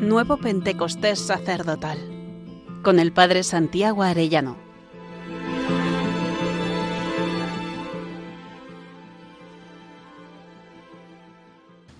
Nuevo 0.00 0.36
Pentecostés 0.36 1.18
Sacerdotal 1.18 1.98
con 2.84 3.00
el 3.00 3.12
Padre 3.12 3.42
Santiago 3.42 4.04
Arellano. 4.04 4.56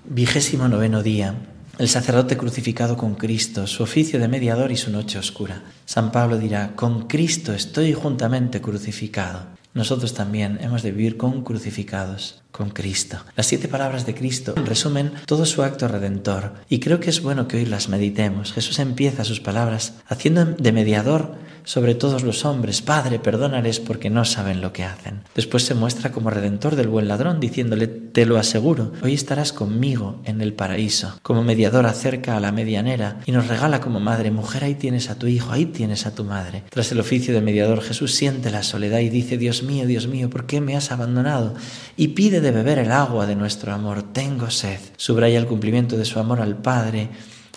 Vigésimo 0.04 0.68
noveno 0.68 1.02
día. 1.02 1.34
El 1.78 1.88
sacerdote 1.88 2.36
crucificado 2.36 2.96
con 2.96 3.16
Cristo, 3.16 3.66
su 3.66 3.82
oficio 3.82 4.20
de 4.20 4.28
mediador 4.28 4.70
y 4.70 4.76
su 4.76 4.92
noche 4.92 5.18
oscura. 5.18 5.64
San 5.84 6.12
Pablo 6.12 6.38
dirá, 6.38 6.76
con 6.76 7.08
Cristo 7.08 7.52
estoy 7.52 7.94
juntamente 7.94 8.60
crucificado 8.60 9.58
nosotros 9.78 10.12
también 10.12 10.58
hemos 10.60 10.82
de 10.82 10.90
vivir 10.90 11.16
con 11.16 11.44
crucificados, 11.44 12.42
con 12.50 12.70
Cristo. 12.70 13.18
Las 13.36 13.46
siete 13.46 13.68
palabras 13.68 14.04
de 14.04 14.14
Cristo 14.14 14.54
resumen 14.56 15.12
todo 15.24 15.46
su 15.46 15.62
acto 15.62 15.86
redentor 15.86 16.54
y 16.68 16.80
creo 16.80 16.98
que 16.98 17.10
es 17.10 17.22
bueno 17.22 17.46
que 17.46 17.58
hoy 17.58 17.64
las 17.64 17.88
meditemos. 17.88 18.52
Jesús 18.52 18.80
empieza 18.80 19.24
sus 19.24 19.40
palabras 19.40 19.94
haciendo 20.08 20.44
de 20.44 20.72
mediador 20.72 21.36
sobre 21.62 21.94
todos 21.94 22.22
los 22.22 22.44
hombres, 22.44 22.82
Padre, 22.82 23.18
perdónales 23.18 23.78
porque 23.78 24.10
no 24.10 24.24
saben 24.24 24.62
lo 24.62 24.72
que 24.72 24.84
hacen. 24.84 25.20
Después 25.34 25.64
se 25.64 25.74
muestra 25.74 26.10
como 26.10 26.30
redentor 26.30 26.76
del 26.76 26.88
buen 26.88 27.08
ladrón, 27.08 27.40
diciéndole, 27.40 27.86
te 28.18 28.26
lo 28.26 28.36
aseguro, 28.36 28.90
hoy 29.00 29.14
estarás 29.14 29.52
conmigo 29.52 30.20
en 30.24 30.40
el 30.40 30.52
paraíso. 30.52 31.20
Como 31.22 31.44
mediador 31.44 31.86
acerca 31.86 32.36
a 32.36 32.40
la 32.40 32.50
medianera 32.50 33.20
y 33.26 33.30
nos 33.30 33.46
regala 33.46 33.80
como 33.80 34.00
madre, 34.00 34.32
mujer, 34.32 34.64
ahí 34.64 34.74
tienes 34.74 35.08
a 35.08 35.20
tu 35.20 35.28
hijo, 35.28 35.52
ahí 35.52 35.66
tienes 35.66 36.04
a 36.04 36.16
tu 36.16 36.24
madre. 36.24 36.64
Tras 36.68 36.90
el 36.90 36.98
oficio 36.98 37.32
de 37.32 37.42
mediador, 37.42 37.80
Jesús 37.80 38.16
siente 38.16 38.50
la 38.50 38.64
soledad 38.64 38.98
y 38.98 39.08
dice, 39.08 39.38
Dios 39.38 39.62
mío, 39.62 39.86
Dios 39.86 40.08
mío, 40.08 40.28
¿por 40.30 40.46
qué 40.46 40.60
me 40.60 40.74
has 40.74 40.90
abandonado? 40.90 41.54
Y 41.96 42.08
pide 42.08 42.40
de 42.40 42.50
beber 42.50 42.80
el 42.80 42.90
agua 42.90 43.24
de 43.26 43.36
nuestro 43.36 43.72
amor, 43.72 44.02
tengo 44.12 44.50
sed. 44.50 44.80
Subraya 44.96 45.38
el 45.38 45.46
cumplimiento 45.46 45.96
de 45.96 46.04
su 46.04 46.18
amor 46.18 46.40
al 46.40 46.56
Padre 46.56 47.10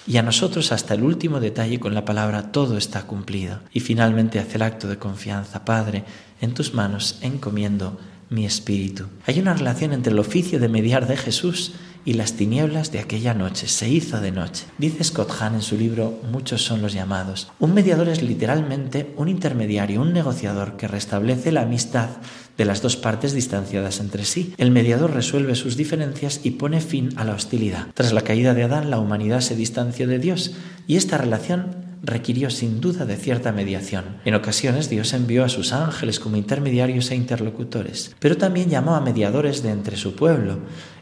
y 0.05 0.17
a 0.17 0.21
nosotros 0.21 0.71
hasta 0.71 0.93
el 0.93 1.01
último 1.01 1.39
detalle 1.39 1.79
con 1.79 1.95
la 1.95 2.05
palabra 2.05 2.51
todo 2.51 2.77
está 2.77 3.07
cumplido. 3.07 3.62
Y 3.73 3.79
finalmente 3.79 4.37
hace 4.37 4.57
el 4.57 4.62
acto 4.62 4.87
de 4.87 4.99
confianza, 4.99 5.65
Padre, 5.65 6.04
en 6.39 6.54
tus 6.54 6.76
manos 6.76 7.17
encomiendo 7.21 7.99
mi 8.32 8.46
espíritu. 8.46 9.05
Hay 9.27 9.40
una 9.40 9.54
relación 9.54 9.91
entre 9.91 10.13
el 10.13 10.20
oficio 10.20 10.60
de 10.60 10.70
mediar 10.70 11.05
de 11.05 11.18
Jesús 11.18 11.74
y 12.05 12.13
las 12.13 12.34
tinieblas 12.34 12.91
de 12.91 12.99
aquella 12.99 13.34
noche. 13.34 13.68
Se 13.68 13.90
hizo 13.90 14.21
de 14.21 14.32
noche. 14.32 14.65
Dice 14.77 15.04
Scott 15.04 15.32
Hahn 15.40 15.55
en 15.55 15.62
su 15.62 15.77
libro 15.77 16.18
Muchos 16.32 16.63
son 16.63 16.82
los 16.82 16.93
llamados. 16.93 17.51
Un 17.60 17.73
mediador 17.73 18.07
es 18.07 18.23
literalmente 18.23 19.13
un 19.18 19.27
intermediario, 19.27 20.01
un 20.01 20.13
negociador 20.13 20.77
que 20.77 20.88
restablece 20.88 21.51
la 21.51 21.63
amistad 21.63 22.10
de 22.57 22.65
las 22.65 22.82
dos 22.82 22.96
partes 22.96 23.34
distanciadas 23.34 23.99
entre 23.99 24.23
sí. 24.23 24.54
El 24.57 24.71
mediador 24.71 25.13
resuelve 25.13 25.55
sus 25.55 25.76
diferencias 25.76 26.40
y 26.43 26.51
pone 26.51 26.79
fin 26.79 27.10
a 27.18 27.26
la 27.26 27.34
hostilidad. 27.34 27.88
Tras 27.93 28.13
la 28.13 28.21
caída 28.21 28.54
de 28.54 28.63
Adán, 28.63 28.90
la 28.90 28.99
humanidad 28.99 29.41
se 29.41 29.57
distanció 29.57 30.07
de 30.07 30.20
Dios 30.20 30.54
y 30.88 30.95
esta 30.95 31.18
relación 31.18 31.80
requirió 32.04 32.49
sin 32.49 32.82
duda 32.82 33.05
de 33.05 33.16
cierta 33.16 33.52
mediación. 33.52 34.18
En 34.26 34.35
ocasiones 34.35 34.90
Dios 34.90 35.13
envió 35.13 35.44
a 35.44 35.49
sus 35.49 35.74
ángeles 35.74 36.20
como 36.20 36.38
intermediarios 36.38 37.12
e 37.12 37.16
interlocutores, 37.16 38.16
pero 38.20 38.38
también 38.38 38.70
llamó 38.70 38.96
a 38.96 39.02
mediadores 39.02 39.63
de 39.63 39.70
entre 39.70 39.98
su 39.98 40.16
pueblo. 40.16 40.60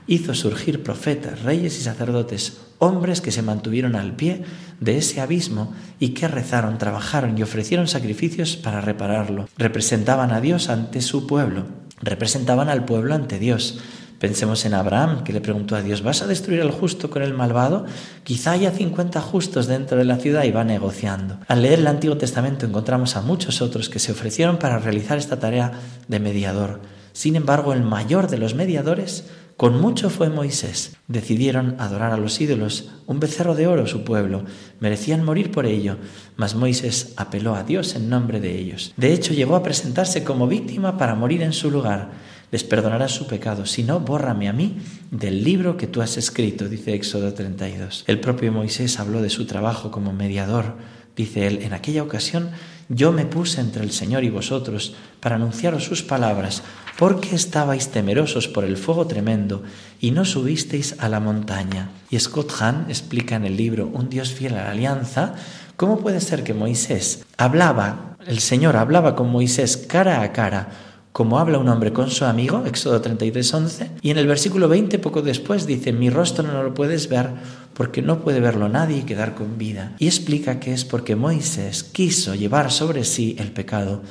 Hizo 0.08 0.33
surgir 0.33 0.83
profetas, 0.83 1.44
reyes 1.44 1.77
y 1.77 1.83
sacerdotes, 1.83 2.61
hombres 2.80 3.22
que 3.22 3.31
se 3.31 3.42
mantuvieron 3.42 3.95
al 3.95 4.16
pie 4.16 4.44
de 4.80 4.97
ese 4.97 5.22
abismo 5.22 5.73
y 6.00 6.09
que 6.09 6.27
rezaron, 6.27 6.77
trabajaron 6.77 7.38
y 7.38 7.44
ofrecieron 7.44 7.88
sacrificios 7.88 8.58
para 8.58 8.81
repararlo. 8.81 9.47
Representaban 9.58 10.31
a 10.31 10.42
Dios 10.42 10.70
ante 10.70 11.02
su 11.02 11.27
pueblo, 11.27 11.67
representaban 12.02 12.70
al 12.70 12.86
pueblo 12.86 13.14
ante 13.14 13.39
Dios 13.39 13.80
Pensemos 14.19 14.65
en 14.65 14.73
Abraham, 14.73 15.23
que 15.23 15.31
le 15.31 15.39
preguntó 15.39 15.77
a 15.77 15.81
Dios, 15.81 16.03
¿vas 16.03 16.21
a 16.21 16.27
destruir 16.27 16.61
al 16.61 16.71
justo 16.71 17.09
con 17.09 17.23
el 17.23 17.33
malvado? 17.33 17.85
Quizá 18.25 18.51
haya 18.51 18.71
50 18.71 19.21
justos 19.21 19.67
dentro 19.67 19.97
de 19.97 20.03
la 20.03 20.17
ciudad 20.17 20.43
y 20.43 20.51
va 20.51 20.65
negociando. 20.65 21.39
Al 21.47 21.61
leer 21.61 21.79
el 21.79 21.87
Antiguo 21.87 22.17
Testamento 22.17 22.65
encontramos 22.65 23.15
a 23.15 23.21
muchos 23.21 23.61
otros 23.61 23.87
que 23.87 23.99
se 23.99 24.11
ofrecieron 24.11 24.57
para 24.57 24.77
realizar 24.77 25.17
esta 25.17 25.39
tarea 25.39 25.71
de 26.09 26.19
mediador. 26.19 26.81
Sin 27.13 27.37
embargo, 27.37 27.71
el 27.71 27.81
mayor 27.81 28.27
de 28.27 28.37
los 28.37 28.55
mediadores 28.55 29.23
con 29.55 29.79
mucho 29.79 30.09
fue 30.09 30.29
Moisés. 30.29 30.97
Decidieron 31.08 31.75
adorar 31.79 32.11
a 32.11 32.17
los 32.17 32.39
ídolos, 32.41 32.91
un 33.08 33.21
becerro 33.21 33.55
de 33.55 33.67
oro 33.67 33.87
su 33.87 34.03
pueblo. 34.03 34.43
Merecían 34.81 35.23
morir 35.23 35.52
por 35.52 35.65
ello, 35.65 35.97
mas 36.35 36.55
Moisés 36.55 37.13
apeló 37.15 37.55
a 37.55 37.63
Dios 37.63 37.95
en 37.95 38.09
nombre 38.09 38.41
de 38.41 38.58
ellos. 38.58 38.93
De 38.97 39.13
hecho, 39.13 39.33
llegó 39.33 39.55
a 39.55 39.63
presentarse 39.63 40.25
como 40.25 40.47
víctima 40.47 40.97
para 40.97 41.15
morir 41.15 41.41
en 41.41 41.53
su 41.53 41.71
lugar 41.71 42.09
les 42.52 42.64
perdonarás 42.64 43.11
su 43.11 43.27
pecado. 43.27 43.65
Si 43.65 43.83
no, 43.83 43.99
bórrame 43.99 44.49
a 44.49 44.54
mí 44.54 44.77
del 45.11 45.43
libro 45.43 45.77
que 45.77 45.87
tú 45.87 46.02
has 46.02 46.17
escrito, 46.17 46.67
dice 46.67 46.93
Éxodo 46.93 47.33
32. 47.33 48.05
El 48.08 48.20
propio 48.20 48.52
Moisés 48.52 48.99
habló 48.99 49.21
de 49.21 49.30
su 49.30 49.45
trabajo 49.45 49.92
como 49.92 50.14
mediador. 50.14 50.76
Dice 51.15 51.48
él, 51.48 51.59
en 51.64 51.73
aquella 51.73 52.04
ocasión 52.04 52.52
yo 52.92 53.11
me 53.11 53.26
puse 53.26 53.61
entre 53.61 53.83
el 53.83 53.92
Señor 53.92 54.23
y 54.23 54.32
vosotros 54.32 54.95
para 55.20 55.36
anunciaros 55.36 55.83
sus 55.83 56.02
palabras, 56.02 56.64
porque 56.98 57.36
estabais 57.36 57.89
temerosos 57.89 58.48
por 58.48 58.64
el 58.64 58.77
fuego 58.77 59.05
tremendo 59.05 59.61
y 59.99 60.09
no 60.09 60.26
subisteis 60.26 60.95
a 60.98 61.08
la 61.08 61.20
montaña. 61.20 61.92
Y 62.09 62.20
Scott 62.20 62.52
Hahn 62.59 62.86
explica 62.89 63.36
en 63.36 63.45
el 63.45 63.58
libro 63.58 63.92
Un 63.93 64.09
Dios 64.09 64.32
fiel 64.32 64.55
a 64.55 64.64
la 64.64 64.71
alianza, 64.71 65.36
cómo 65.76 65.99
puede 65.99 66.20
ser 66.20 66.43
que 66.43 66.55
Moisés 66.55 67.23
hablaba, 67.38 68.17
el 68.26 68.39
Señor 68.39 68.76
hablaba 68.76 69.15
con 69.15 69.30
Moisés 69.30 69.77
cara 69.77 70.23
a 70.23 70.33
cara, 70.33 70.89
como 71.11 71.39
habla 71.39 71.58
un 71.58 71.67
hombre 71.67 71.92
con 71.92 72.09
su 72.09 72.25
amigo, 72.25 72.64
Éxodo 72.65 73.02
33, 73.02 73.53
11, 73.53 73.92
y 74.02 74.11
en 74.11 74.17
el 74.17 74.27
versículo 74.27 74.67
20, 74.67 74.99
poco 74.99 75.21
después, 75.21 75.65
dice, 75.65 75.92
mi 75.92 76.09
rostro 76.09 76.47
no 76.47 76.64
lo 76.64 76.73
puedes 76.73 77.09
ver 77.09 77.30
porque 77.73 78.02
no 78.02 78.20
puede 78.20 78.39
verlo 78.39 78.70
nadie 78.70 78.97
y 78.97 79.03
quedar 79.03 79.36
con 79.36 79.58
vida. 79.58 79.93
Y 79.99 80.08
explica 80.08 80.59
que 80.59 80.73
es 80.73 80.86
porque 80.86 81.15
Moisés 81.15 81.83
quiso 81.83 82.36
llevar 82.36 82.71
sobre 82.71 83.03
sí 83.03 83.36
el 83.39 83.52
pecado 83.52 84.02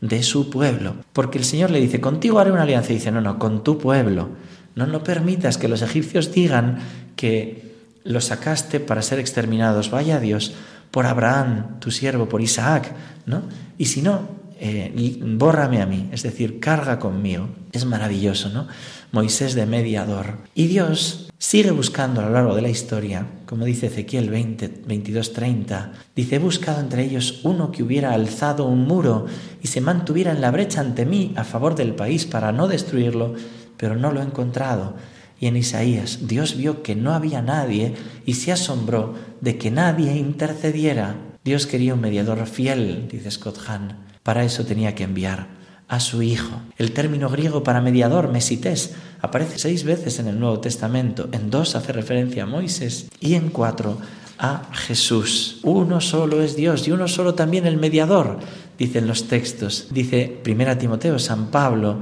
de 0.00 0.22
su 0.22 0.50
pueblo, 0.50 0.94
porque 1.12 1.38
el 1.38 1.44
Señor 1.44 1.70
le 1.70 1.80
dice, 1.80 2.00
contigo 2.00 2.38
haré 2.38 2.50
una 2.52 2.62
alianza, 2.62 2.92
y 2.92 2.96
dice, 2.96 3.10
no, 3.10 3.20
no, 3.20 3.38
con 3.38 3.62
tu 3.62 3.78
pueblo. 3.78 4.30
No, 4.74 4.86
no 4.86 5.02
permitas 5.02 5.58
que 5.58 5.68
los 5.68 5.82
egipcios 5.82 6.32
digan 6.32 6.78
que 7.16 7.74
los 8.04 8.26
sacaste 8.26 8.80
para 8.80 9.02
ser 9.02 9.18
exterminados. 9.18 9.90
Vaya 9.90 10.20
Dios, 10.20 10.54
por 10.90 11.06
Abraham, 11.06 11.80
tu 11.80 11.90
siervo, 11.90 12.28
por 12.28 12.40
Isaac, 12.40 12.92
¿no? 13.26 13.42
Y 13.76 13.86
si 13.86 14.02
no, 14.02 14.37
eh, 14.60 15.18
bórrame 15.22 15.80
a 15.80 15.86
mí, 15.86 16.08
es 16.12 16.22
decir, 16.22 16.58
carga 16.58 16.98
conmigo. 16.98 17.48
Es 17.72 17.84
maravilloso, 17.84 18.48
¿no? 18.48 18.66
Moisés 19.12 19.54
de 19.54 19.66
mediador. 19.66 20.38
Y 20.54 20.66
Dios 20.66 21.30
sigue 21.38 21.70
buscando 21.70 22.20
a 22.20 22.24
lo 22.24 22.30
largo 22.30 22.54
de 22.56 22.62
la 22.62 22.68
historia, 22.68 23.26
como 23.46 23.64
dice 23.64 23.86
Ezequiel 23.86 24.28
20, 24.28 24.82
22, 24.86 25.32
30, 25.32 25.92
dice, 26.16 26.36
he 26.36 26.38
buscado 26.40 26.80
entre 26.80 27.04
ellos 27.04 27.40
uno 27.44 27.70
que 27.70 27.84
hubiera 27.84 28.12
alzado 28.12 28.66
un 28.66 28.86
muro 28.86 29.26
y 29.62 29.68
se 29.68 29.80
mantuviera 29.80 30.32
en 30.32 30.40
la 30.40 30.50
brecha 30.50 30.80
ante 30.80 31.06
mí 31.06 31.32
a 31.36 31.44
favor 31.44 31.76
del 31.76 31.94
país 31.94 32.26
para 32.26 32.50
no 32.50 32.66
destruirlo, 32.66 33.34
pero 33.76 33.94
no 33.94 34.12
lo 34.12 34.20
he 34.20 34.24
encontrado. 34.24 34.96
Y 35.40 35.46
en 35.46 35.56
Isaías 35.56 36.26
Dios 36.26 36.56
vio 36.56 36.82
que 36.82 36.96
no 36.96 37.12
había 37.12 37.42
nadie 37.42 37.94
y 38.26 38.34
se 38.34 38.50
asombró 38.50 39.14
de 39.40 39.56
que 39.56 39.70
nadie 39.70 40.16
intercediera. 40.16 41.14
Dios 41.44 41.66
quería 41.66 41.94
un 41.94 42.00
mediador 42.00 42.44
fiel, 42.46 43.06
dice 43.08 43.30
Scott 43.30 43.58
Hahn 43.68 44.08
para 44.28 44.44
eso 44.44 44.66
tenía 44.66 44.94
que 44.94 45.04
enviar 45.04 45.46
a 45.88 46.00
su 46.00 46.20
Hijo. 46.20 46.60
El 46.76 46.92
término 46.92 47.30
griego 47.30 47.62
para 47.62 47.80
mediador, 47.80 48.28
mesités, 48.30 48.94
aparece 49.22 49.58
seis 49.58 49.84
veces 49.84 50.18
en 50.18 50.28
el 50.28 50.38
Nuevo 50.38 50.60
Testamento. 50.60 51.30
En 51.32 51.48
dos 51.48 51.74
hace 51.74 51.94
referencia 51.94 52.42
a 52.42 52.46
Moisés 52.46 53.08
y 53.20 53.36
en 53.36 53.48
cuatro 53.48 53.96
a 54.38 54.68
Jesús. 54.74 55.60
Uno 55.62 56.02
solo 56.02 56.42
es 56.42 56.56
Dios 56.56 56.86
y 56.86 56.90
uno 56.90 57.08
solo 57.08 57.32
también 57.32 57.66
el 57.66 57.78
mediador, 57.78 58.38
dicen 58.76 59.06
los 59.06 59.28
textos. 59.28 59.86
Dice 59.92 60.42
1 60.46 60.76
Timoteo, 60.76 61.18
San 61.18 61.46
Pablo, 61.46 61.96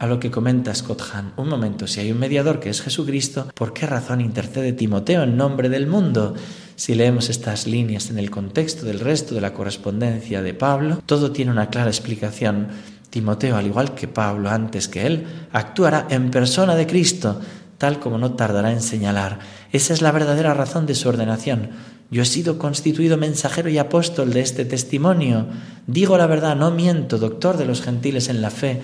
a 0.00 0.06
lo 0.06 0.18
que 0.18 0.30
comenta 0.30 0.74
Scott 0.74 1.02
Hahn. 1.12 1.34
Un 1.36 1.50
momento, 1.50 1.86
si 1.86 2.00
hay 2.00 2.10
un 2.10 2.18
mediador 2.18 2.58
que 2.58 2.70
es 2.70 2.80
Jesucristo, 2.80 3.48
¿por 3.54 3.74
qué 3.74 3.86
razón 3.86 4.22
intercede 4.22 4.72
Timoteo 4.72 5.22
en 5.24 5.36
nombre 5.36 5.68
del 5.68 5.86
mundo? 5.86 6.34
Si 6.74 6.94
leemos 6.94 7.28
estas 7.28 7.66
líneas 7.66 8.08
en 8.08 8.18
el 8.18 8.30
contexto 8.30 8.86
del 8.86 8.98
resto 8.98 9.34
de 9.34 9.42
la 9.42 9.52
correspondencia 9.52 10.40
de 10.40 10.54
Pablo, 10.54 11.02
todo 11.04 11.32
tiene 11.32 11.50
una 11.50 11.68
clara 11.68 11.90
explicación. 11.90 12.68
Timoteo, 13.10 13.56
al 13.56 13.66
igual 13.66 13.94
que 13.94 14.08
Pablo 14.08 14.48
antes 14.48 14.88
que 14.88 15.06
él, 15.06 15.26
actuará 15.52 16.06
en 16.08 16.30
persona 16.30 16.76
de 16.76 16.86
Cristo, 16.86 17.38
tal 17.76 18.00
como 18.00 18.16
no 18.16 18.32
tardará 18.32 18.72
en 18.72 18.80
señalar. 18.80 19.40
Esa 19.70 19.92
es 19.92 20.00
la 20.00 20.12
verdadera 20.12 20.54
razón 20.54 20.86
de 20.86 20.94
su 20.94 21.10
ordenación. 21.10 21.72
Yo 22.10 22.22
he 22.22 22.26
sido 22.26 22.58
constituido 22.58 23.18
mensajero 23.18 23.68
y 23.68 23.76
apóstol 23.76 24.32
de 24.32 24.40
este 24.40 24.64
testimonio. 24.64 25.46
Digo 25.86 26.16
la 26.16 26.26
verdad, 26.26 26.56
no 26.56 26.70
miento, 26.70 27.18
doctor 27.18 27.58
de 27.58 27.66
los 27.66 27.82
gentiles 27.82 28.30
en 28.30 28.40
la 28.40 28.50
fe 28.50 28.80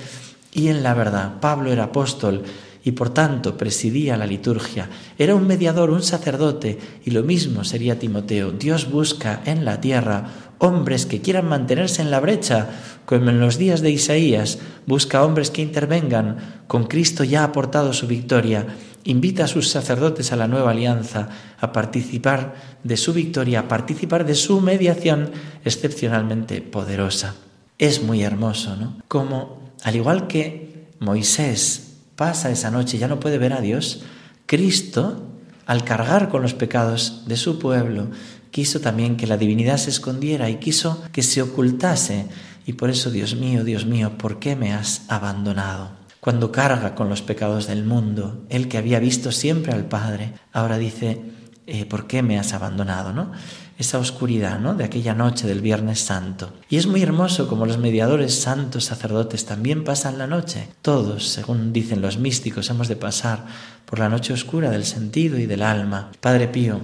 y 0.56 0.68
en 0.68 0.82
la 0.82 0.94
verdad. 0.94 1.38
Pablo 1.40 1.70
era 1.70 1.84
apóstol 1.84 2.42
y 2.82 2.92
por 2.92 3.10
tanto 3.10 3.56
presidía 3.56 4.16
la 4.16 4.26
liturgia. 4.26 4.88
Era 5.18 5.34
un 5.34 5.46
mediador, 5.46 5.90
un 5.90 6.02
sacerdote, 6.02 6.78
y 7.04 7.10
lo 7.10 7.22
mismo 7.22 7.62
sería 7.62 7.98
Timoteo. 7.98 8.52
Dios 8.52 8.90
busca 8.90 9.42
en 9.44 9.64
la 9.64 9.80
tierra 9.80 10.30
hombres 10.58 11.04
que 11.04 11.20
quieran 11.20 11.48
mantenerse 11.48 12.00
en 12.00 12.10
la 12.10 12.20
brecha, 12.20 12.70
como 13.04 13.28
en 13.28 13.38
los 13.38 13.58
días 13.58 13.82
de 13.82 13.90
Isaías, 13.90 14.58
busca 14.86 15.22
hombres 15.22 15.50
que 15.50 15.60
intervengan. 15.60 16.62
Con 16.66 16.84
Cristo 16.86 17.22
ya 17.22 17.42
ha 17.42 17.44
aportado 17.44 17.92
su 17.92 18.06
victoria 18.06 18.66
invita 19.06 19.44
a 19.44 19.48
sus 19.48 19.68
sacerdotes 19.68 20.32
a 20.32 20.36
la 20.36 20.48
nueva 20.48 20.72
alianza 20.72 21.28
a 21.60 21.72
participar 21.72 22.54
de 22.82 22.96
su 22.96 23.12
victoria, 23.12 23.60
a 23.60 23.68
participar 23.68 24.26
de 24.26 24.34
su 24.34 24.60
mediación 24.60 25.30
excepcionalmente 25.64 26.60
poderosa. 26.60 27.36
Es 27.78 28.02
muy 28.02 28.22
hermoso, 28.22 28.74
¿no? 28.76 28.96
Como, 29.06 29.65
al 29.86 29.94
igual 29.94 30.26
que 30.26 30.88
Moisés 30.98 31.98
pasa 32.16 32.50
esa 32.50 32.72
noche 32.72 32.96
y 32.96 32.98
ya 32.98 33.06
no 33.06 33.20
puede 33.20 33.38
ver 33.38 33.52
a 33.52 33.60
Dios, 33.60 34.02
Cristo, 34.44 35.28
al 35.64 35.84
cargar 35.84 36.28
con 36.28 36.42
los 36.42 36.54
pecados 36.54 37.22
de 37.28 37.36
su 37.36 37.60
pueblo, 37.60 38.08
quiso 38.50 38.80
también 38.80 39.16
que 39.16 39.28
la 39.28 39.36
divinidad 39.36 39.76
se 39.76 39.90
escondiera 39.90 40.50
y 40.50 40.56
quiso 40.56 41.04
que 41.12 41.22
se 41.22 41.40
ocultase. 41.40 42.26
Y 42.66 42.72
por 42.72 42.90
eso, 42.90 43.12
Dios 43.12 43.36
mío, 43.36 43.62
Dios 43.62 43.86
mío, 43.86 44.18
¿por 44.18 44.40
qué 44.40 44.56
me 44.56 44.72
has 44.72 45.02
abandonado? 45.06 45.92
Cuando 46.18 46.50
carga 46.50 46.96
con 46.96 47.08
los 47.08 47.22
pecados 47.22 47.68
del 47.68 47.84
mundo, 47.84 48.44
él 48.48 48.66
que 48.66 48.78
había 48.78 48.98
visto 48.98 49.30
siempre 49.30 49.72
al 49.72 49.84
Padre, 49.84 50.32
ahora 50.52 50.78
dice, 50.78 51.22
eh, 51.68 51.84
¿por 51.84 52.08
qué 52.08 52.24
me 52.24 52.40
has 52.40 52.54
abandonado? 52.54 53.12
¿no? 53.12 53.30
Esa 53.78 53.98
oscuridad 53.98 54.58
¿no? 54.58 54.74
de 54.74 54.84
aquella 54.84 55.14
noche 55.14 55.46
del 55.46 55.60
Viernes 55.60 56.00
Santo. 56.00 56.52
Y 56.68 56.76
es 56.76 56.86
muy 56.86 57.02
hermoso 57.02 57.48
como 57.48 57.66
los 57.66 57.78
mediadores 57.78 58.34
santos 58.34 58.84
sacerdotes 58.84 59.44
también 59.44 59.84
pasan 59.84 60.18
la 60.18 60.26
noche. 60.26 60.68
Todos, 60.82 61.28
según 61.28 61.72
dicen 61.72 62.00
los 62.00 62.18
místicos, 62.18 62.70
hemos 62.70 62.88
de 62.88 62.96
pasar 62.96 63.44
por 63.84 63.98
la 63.98 64.08
noche 64.08 64.32
oscura 64.32 64.70
del 64.70 64.84
sentido 64.84 65.38
y 65.38 65.46
del 65.46 65.62
alma. 65.62 66.10
Padre 66.20 66.48
Pío, 66.48 66.80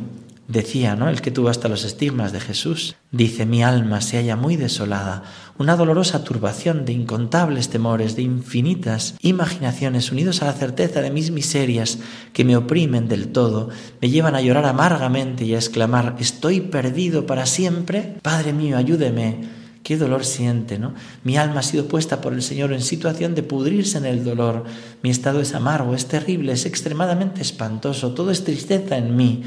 Decía, 0.49 0.97
¿no? 0.97 1.09
El 1.09 1.21
que 1.21 1.31
tuvo 1.31 1.49
hasta 1.49 1.69
los 1.69 1.85
estigmas 1.85 2.33
de 2.33 2.41
Jesús. 2.41 2.97
Dice, 3.11 3.47
mi 3.47 3.63
alma 3.63 4.01
se 4.01 4.17
halla 4.17 4.37
muy 4.37 4.57
desolada, 4.57 5.23
una 5.57 5.77
dolorosa 5.77 6.25
turbación 6.25 6.85
de 6.85 6.93
incontables 6.93 7.69
temores, 7.69 8.17
de 8.17 8.23
infinitas 8.23 9.15
imaginaciones 9.21 10.11
unidos 10.11 10.43
a 10.43 10.47
la 10.47 10.53
certeza 10.53 11.01
de 11.01 11.11
mis 11.11 11.31
miserias 11.31 11.99
que 12.33 12.45
me 12.45 12.57
oprimen 12.57 13.09
del 13.09 13.29
todo, 13.29 13.69
me 14.01 14.11
llevan 14.11 14.35
a 14.35 14.41
llorar 14.41 14.65
amargamente 14.67 15.45
y 15.45 15.55
a 15.55 15.59
exclamar, 15.59 16.17
estoy 16.19 16.61
perdido 16.61 17.25
para 17.27 17.47
siempre. 17.47 18.17
Padre 18.23 18.53
mío, 18.53 18.77
ayúdeme. 18.77 19.62
Qué 19.83 19.97
dolor 19.97 20.25
siente, 20.25 20.79
¿no? 20.79 20.95
Mi 21.25 21.37
alma 21.37 21.61
ha 21.61 21.63
sido 21.63 21.89
puesta 21.89 22.21
por 22.21 22.33
el 22.33 22.43
Señor 22.43 22.73
en 22.73 22.83
situación 22.83 23.35
de 23.35 23.43
pudrirse 23.43 23.99
en 23.99 24.07
el 24.07 24.25
dolor. 24.25 24.65
Mi 25.03 25.11
estado 25.11 25.41
es 25.41 25.55
amargo, 25.55 25.95
es 25.95 26.07
terrible, 26.07 26.53
es 26.53 26.67
extremadamente 26.67 27.43
espantoso, 27.43 28.13
todo 28.13 28.31
es 28.31 28.45
tristeza 28.45 28.97
en 28.97 29.17
mí 29.17 29.43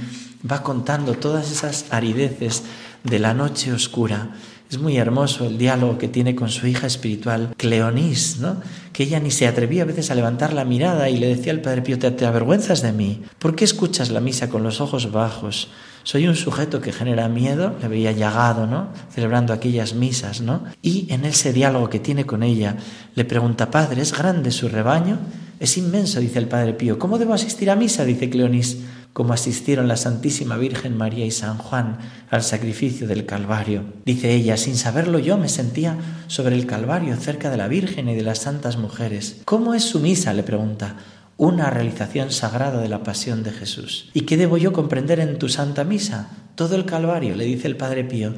va 0.49 0.61
contando 0.61 1.13
todas 1.13 1.51
esas 1.51 1.85
arideces 1.91 2.63
de 3.03 3.19
la 3.19 3.33
noche 3.33 3.71
oscura. 3.73 4.35
Es 4.69 4.79
muy 4.79 4.97
hermoso 4.97 5.45
el 5.45 5.57
diálogo 5.57 5.97
que 5.97 6.07
tiene 6.07 6.35
con 6.35 6.49
su 6.49 6.65
hija 6.65 6.87
espiritual, 6.87 7.53
Cleonis, 7.55 8.39
¿no? 8.39 8.57
que 8.93 9.03
ella 9.03 9.19
ni 9.19 9.29
se 9.29 9.47
atrevía 9.47 9.83
a 9.83 9.85
veces 9.85 10.09
a 10.09 10.15
levantar 10.15 10.53
la 10.53 10.65
mirada 10.65 11.09
y 11.09 11.17
le 11.17 11.27
decía 11.27 11.51
al 11.51 11.61
Padre 11.61 11.83
Pío, 11.83 11.99
¿te 11.99 12.25
avergüenzas 12.25 12.81
de 12.81 12.91
mí? 12.91 13.21
¿Por 13.37 13.55
qué 13.55 13.63
escuchas 13.63 14.09
la 14.09 14.21
misa 14.21 14.49
con 14.49 14.63
los 14.63 14.81
ojos 14.81 15.11
bajos? 15.11 15.69
Soy 16.05 16.27
un 16.27 16.35
sujeto 16.35 16.81
que 16.81 16.91
genera 16.91 17.27
miedo, 17.29 17.75
le 17.81 17.87
veía 17.87 18.11
llagado, 18.11 18.67
¿no? 18.67 18.89
Celebrando 19.11 19.53
aquellas 19.53 19.95
misas, 19.95 20.39
¿no? 20.39 20.63
Y 20.83 21.11
en 21.11 21.25
ese 21.25 21.51
diálogo 21.51 21.89
que 21.89 21.99
tiene 21.99 22.27
con 22.27 22.43
ella, 22.43 22.77
le 23.15 23.25
pregunta, 23.25 23.71
Padre, 23.71 24.03
¿es 24.03 24.15
grande 24.15 24.51
su 24.51 24.69
rebaño? 24.69 25.17
Es 25.59 25.79
inmenso, 25.79 26.19
dice 26.19 26.37
el 26.37 26.47
Padre 26.47 26.73
Pío. 26.73 26.99
¿Cómo 26.99 27.17
debo 27.17 27.33
asistir 27.33 27.71
a 27.71 27.75
misa? 27.75 28.05
dice 28.05 28.29
Cleonis 28.29 28.77
como 29.15 29.31
asistieron 29.31 29.87
la 29.87 29.95
Santísima 29.95 30.57
Virgen 30.57 30.97
María 30.97 31.25
y 31.25 31.31
San 31.31 31.57
Juan 31.57 31.99
al 32.29 32.43
sacrificio 32.43 33.07
del 33.07 33.25
Calvario. 33.25 33.85
Dice 34.03 34.33
ella, 34.33 34.57
sin 34.57 34.75
saberlo 34.75 35.19
yo 35.19 35.37
me 35.37 35.47
sentía 35.47 35.95
sobre 36.27 36.57
el 36.57 36.65
Calvario 36.65 37.15
cerca 37.15 37.49
de 37.49 37.55
la 37.55 37.69
Virgen 37.69 38.09
y 38.09 38.15
de 38.15 38.23
las 38.23 38.39
santas 38.39 38.75
mujeres. 38.75 39.37
¿Cómo 39.45 39.73
es 39.73 39.85
su 39.85 40.01
misa? 40.01 40.33
le 40.33 40.43
pregunta. 40.43 40.97
Una 41.37 41.69
realización 41.69 42.31
sagrada 42.31 42.79
de 42.81 42.89
la 42.89 43.03
pasión 43.03 43.43
de 43.43 43.51
Jesús. 43.51 44.09
¿Y 44.13 44.21
qué 44.21 44.37
debo 44.37 44.57
yo 44.57 44.71
comprender 44.71 45.19
en 45.19 45.37
tu 45.37 45.49
santa 45.49 45.83
misa? 45.83 46.29
Todo 46.55 46.75
el 46.75 46.85
Calvario, 46.85 47.35
le 47.35 47.43
dice 47.43 47.67
el 47.67 47.75
Padre 47.75 48.05
Pío. 48.05 48.33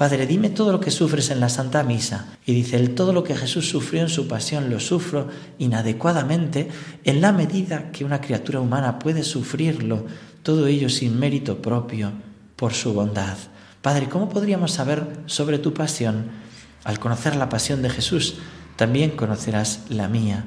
Padre, 0.00 0.26
dime 0.26 0.48
todo 0.48 0.72
lo 0.72 0.80
que 0.80 0.90
sufres 0.90 1.30
en 1.30 1.40
la 1.40 1.50
Santa 1.50 1.82
Misa. 1.84 2.24
Y 2.46 2.54
dice 2.54 2.76
él, 2.76 2.94
todo 2.94 3.12
lo 3.12 3.22
que 3.22 3.36
Jesús 3.36 3.68
sufrió 3.68 4.00
en 4.00 4.08
su 4.08 4.26
pasión 4.28 4.70
lo 4.70 4.80
sufro 4.80 5.28
inadecuadamente 5.58 6.70
en 7.04 7.20
la 7.20 7.32
medida 7.32 7.92
que 7.92 8.06
una 8.06 8.22
criatura 8.22 8.60
humana 8.60 8.98
puede 8.98 9.22
sufrirlo, 9.22 10.06
todo 10.42 10.66
ello 10.68 10.88
sin 10.88 11.18
mérito 11.18 11.60
propio, 11.60 12.12
por 12.56 12.72
su 12.72 12.94
bondad. 12.94 13.36
Padre, 13.82 14.08
¿cómo 14.08 14.30
podríamos 14.30 14.72
saber 14.72 15.06
sobre 15.26 15.58
tu 15.58 15.74
pasión? 15.74 16.30
Al 16.82 16.98
conocer 16.98 17.36
la 17.36 17.50
pasión 17.50 17.82
de 17.82 17.90
Jesús, 17.90 18.36
también 18.76 19.10
conocerás 19.10 19.80
la 19.90 20.08
mía. 20.08 20.46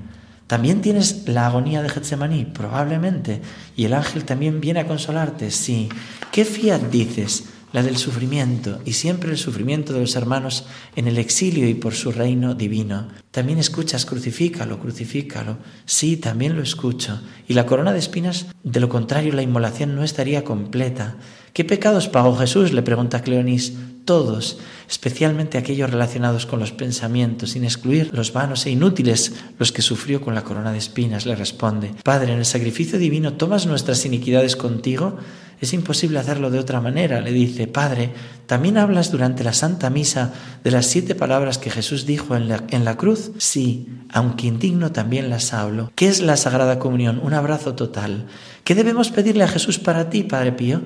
¿También 0.53 0.83
tienes 0.83 1.27
la 1.27 1.47
agonía 1.47 1.81
de 1.81 1.89
Getsemaní? 1.89 2.45
Probablemente. 2.45 3.41
¿Y 3.75 3.85
el 3.85 3.93
ángel 3.95 4.23
también 4.23 4.61
viene 4.61 4.81
a 4.81 4.87
consolarte? 4.87 5.49
Sí. 5.49 5.89
¿Qué 6.31 6.45
fiat 6.45 6.79
dices? 6.91 7.45
La 7.73 7.83
del 7.83 7.97
sufrimiento 7.97 8.79
y 8.85 8.93
siempre 8.93 9.31
el 9.31 9.37
sufrimiento 9.37 9.91
de 9.91 9.99
los 9.99 10.15
hermanos 10.15 10.65
en 10.95 11.07
el 11.07 11.17
exilio 11.17 11.67
y 11.67 11.73
por 11.73 11.93
su 11.93 12.11
reino 12.11 12.53
divino. 12.53 13.09
También 13.31 13.57
escuchas, 13.59 14.05
crucifícalo, 14.05 14.79
crucifícalo. 14.79 15.57
Sí, 15.85 16.15
también 16.17 16.55
lo 16.55 16.61
escucho. 16.61 17.19
Y 17.47 17.55
la 17.55 17.65
corona 17.65 17.91
de 17.91 17.99
espinas, 17.99 18.45
de 18.63 18.79
lo 18.79 18.89
contrario, 18.89 19.33
la 19.33 19.41
inmolación 19.41 19.95
no 19.95 20.03
estaría 20.03 20.43
completa. 20.43 21.17
¿Qué 21.51 21.65
pecados 21.65 22.07
pagó 22.07 22.35
Jesús? 22.35 22.71
le 22.71 22.83
pregunta 22.83 23.21
Cleonis. 23.21 23.73
Todos, 24.05 24.59
especialmente 24.89 25.57
aquellos 25.57 25.89
relacionados 25.89 26.45
con 26.45 26.59
los 26.59 26.73
pensamientos, 26.73 27.51
sin 27.51 27.63
excluir 27.63 28.09
los 28.13 28.33
vanos 28.33 28.65
e 28.65 28.71
inútiles, 28.71 29.33
los 29.57 29.71
que 29.71 29.81
sufrió 29.81 30.19
con 30.19 30.35
la 30.35 30.43
corona 30.43 30.73
de 30.73 30.77
espinas, 30.77 31.25
le 31.25 31.37
responde. 31.37 31.91
Padre, 32.03 32.33
en 32.33 32.39
el 32.39 32.45
sacrificio 32.45 32.99
divino 32.99 33.33
tomas 33.33 33.65
nuestras 33.65 34.05
iniquidades 34.05 34.57
contigo 34.57 35.17
es 35.63 35.73
imposible 35.73 36.19
hacerlo 36.19 36.49
de 36.49 36.59
otra 36.59 36.81
manera. 36.81 37.21
Le 37.21 37.31
dice, 37.31 37.67
Padre, 37.67 38.13
¿también 38.45 38.77
hablas 38.77 39.11
durante 39.11 39.43
la 39.43 39.53
Santa 39.53 39.89
Misa 39.89 40.33
de 40.63 40.71
las 40.71 40.85
siete 40.85 41.15
palabras 41.15 41.57
que 41.57 41.69
Jesús 41.69 42.05
dijo 42.05 42.35
en 42.35 42.49
la, 42.49 42.97
cruz? 42.97 43.31
Sí, 43.37 43.87
aunque 44.11 44.47
indigno 44.47 44.91
también 44.91 45.29
las 45.29 45.53
hablo. 45.53 45.91
¿Qué 45.95 46.07
es 46.07 46.21
la 46.21 46.37
Sagrada 46.37 46.79
Comunión? 46.79 47.19
Un 47.23 47.33
abrazo 47.33 47.75
total. 47.75 48.27
¿Qué 48.63 48.75
debemos 48.75 49.09
pedirle 49.09 49.43
a 49.43 49.47
Jesús 49.47 49.79
para 49.79 50.09
ti, 50.09 50.23
Padre 50.23 50.51
Pío? 50.51 50.81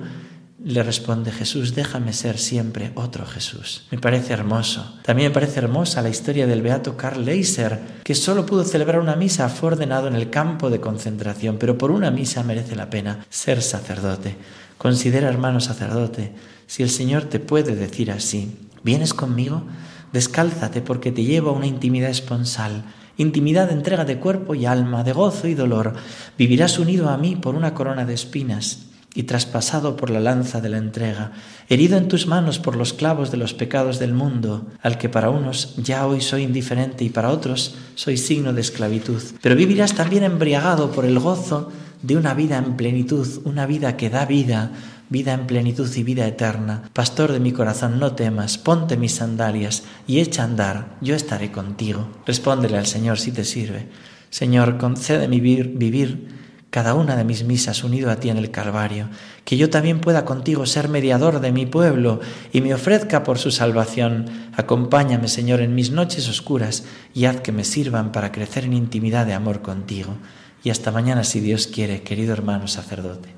Le 0.62 0.82
responde 0.82 1.30
Jesús, 1.30 1.74
déjame 1.74 2.12
ser 2.12 2.36
siempre 2.36 2.90
otro 2.96 3.24
Jesús. 3.24 3.86
Me 3.92 3.98
parece 3.98 4.32
hermoso. 4.32 4.98
También 5.02 5.30
me 5.30 5.34
parece 5.34 5.60
hermosa 5.60 6.02
la 6.02 6.08
historia 6.08 6.48
del 6.48 6.62
beato 6.62 6.96
Karl 6.96 7.24
Leiser, 7.24 7.78
que 8.02 8.16
solo 8.16 8.44
pudo 8.44 8.64
celebrar 8.64 9.00
una 9.00 9.14
misa, 9.14 9.48
fue 9.48 9.68
ordenado 9.68 10.08
en 10.08 10.16
el 10.16 10.30
campo 10.30 10.68
de 10.68 10.80
concentración, 10.80 11.58
pero 11.58 11.78
por 11.78 11.92
una 11.92 12.10
misa 12.10 12.42
merece 12.42 12.74
la 12.74 12.90
pena 12.90 13.24
ser 13.28 13.62
sacerdote. 13.62 14.36
Considera, 14.78 15.28
hermano 15.28 15.60
sacerdote, 15.60 16.32
si 16.66 16.82
el 16.82 16.90
Señor 16.90 17.24
te 17.24 17.40
puede 17.40 17.76
decir 17.76 18.10
así, 18.10 18.56
¿vienes 18.82 19.12
conmigo? 19.12 19.64
Descálzate 20.12 20.80
porque 20.80 21.12
te 21.12 21.24
llevo 21.24 21.50
a 21.50 21.54
una 21.54 21.66
intimidad 21.66 22.10
esponsal, 22.10 22.84
intimidad 23.16 23.66
de 23.66 23.74
entrega 23.74 24.04
de 24.04 24.18
cuerpo 24.18 24.54
y 24.54 24.64
alma, 24.64 25.04
de 25.04 25.12
gozo 25.12 25.48
y 25.48 25.54
dolor. 25.54 25.94
Vivirás 26.38 26.78
unido 26.78 27.10
a 27.10 27.18
mí 27.18 27.36
por 27.36 27.54
una 27.54 27.74
corona 27.74 28.06
de 28.06 28.14
espinas 28.14 28.87
y 29.14 29.24
traspasado 29.24 29.96
por 29.96 30.10
la 30.10 30.20
lanza 30.20 30.60
de 30.60 30.68
la 30.68 30.78
entrega, 30.78 31.32
herido 31.68 31.96
en 31.96 32.08
tus 32.08 32.26
manos 32.26 32.58
por 32.58 32.76
los 32.76 32.92
clavos 32.92 33.30
de 33.30 33.36
los 33.36 33.54
pecados 33.54 33.98
del 33.98 34.12
mundo, 34.12 34.66
al 34.82 34.98
que 34.98 35.08
para 35.08 35.30
unos 35.30 35.74
ya 35.76 36.06
hoy 36.06 36.20
soy 36.20 36.42
indiferente 36.42 37.04
y 37.04 37.08
para 37.08 37.30
otros 37.30 37.74
soy 37.94 38.16
signo 38.16 38.52
de 38.52 38.60
esclavitud. 38.60 39.22
Pero 39.42 39.56
vivirás 39.56 39.94
también 39.94 40.24
embriagado 40.24 40.92
por 40.92 41.04
el 41.04 41.18
gozo 41.18 41.72
de 42.02 42.16
una 42.16 42.34
vida 42.34 42.58
en 42.58 42.76
plenitud, 42.76 43.26
una 43.44 43.66
vida 43.66 43.96
que 43.96 44.10
da 44.10 44.24
vida, 44.24 44.72
vida 45.08 45.32
en 45.32 45.46
plenitud 45.46 45.90
y 45.96 46.02
vida 46.02 46.26
eterna. 46.26 46.82
Pastor 46.92 47.32
de 47.32 47.40
mi 47.40 47.52
corazón, 47.52 47.98
no 47.98 48.12
temas, 48.12 48.58
ponte 48.58 48.96
mis 48.96 49.16
sandalias 49.16 49.84
y 50.06 50.20
echa 50.20 50.42
a 50.42 50.44
andar, 50.44 50.96
yo 51.00 51.14
estaré 51.14 51.50
contigo. 51.50 52.08
Respóndele 52.26 52.76
al 52.76 52.86
Señor 52.86 53.18
si 53.18 53.32
te 53.32 53.44
sirve. 53.44 53.88
Señor, 54.30 54.76
concédeme 54.76 55.40
vivir, 55.40 55.72
vivir 55.76 56.37
cada 56.70 56.94
una 56.94 57.16
de 57.16 57.24
mis 57.24 57.44
misas 57.44 57.82
unido 57.82 58.10
a 58.10 58.16
ti 58.16 58.28
en 58.28 58.36
el 58.36 58.50
Calvario, 58.50 59.08
que 59.44 59.56
yo 59.56 59.70
también 59.70 60.00
pueda 60.00 60.24
contigo 60.24 60.66
ser 60.66 60.88
mediador 60.88 61.40
de 61.40 61.52
mi 61.52 61.64
pueblo 61.64 62.20
y 62.52 62.60
me 62.60 62.74
ofrezca 62.74 63.22
por 63.22 63.38
su 63.38 63.50
salvación. 63.50 64.26
Acompáñame, 64.56 65.28
Señor, 65.28 65.60
en 65.60 65.74
mis 65.74 65.90
noches 65.90 66.28
oscuras 66.28 66.84
y 67.14 67.24
haz 67.24 67.40
que 67.40 67.52
me 67.52 67.64
sirvan 67.64 68.12
para 68.12 68.32
crecer 68.32 68.64
en 68.64 68.74
intimidad 68.74 69.24
de 69.24 69.34
amor 69.34 69.62
contigo 69.62 70.16
y 70.62 70.70
hasta 70.70 70.90
mañana 70.90 71.24
si 71.24 71.40
Dios 71.40 71.66
quiere, 71.66 72.02
querido 72.02 72.32
hermano 72.32 72.68
sacerdote. 72.68 73.37